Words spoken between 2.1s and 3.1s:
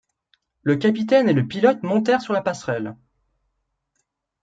sur la passerelle.